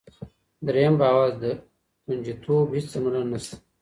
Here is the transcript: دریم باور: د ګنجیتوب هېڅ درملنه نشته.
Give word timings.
دریم 0.65 0.93
باور: 1.01 1.29
د 1.41 1.43
ګنجیتوب 2.07 2.67
هېڅ 2.75 2.85
درملنه 2.91 3.27
نشته. 3.31 3.55